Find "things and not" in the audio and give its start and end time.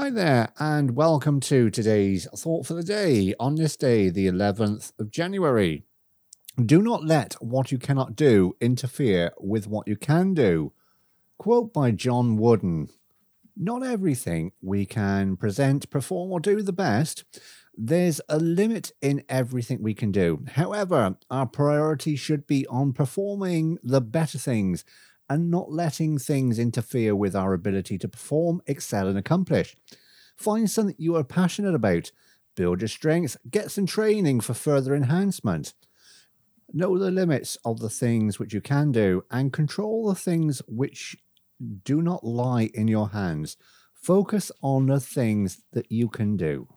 24.38-25.70